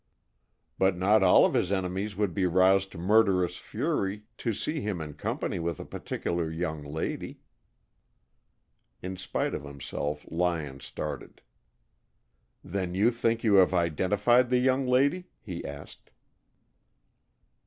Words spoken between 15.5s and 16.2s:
asked.